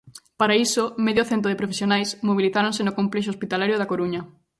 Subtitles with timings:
[0.39, 4.21] Para iso, medio cento de profesionais mobilizáronse no Complexo Hospitalario da Coruña.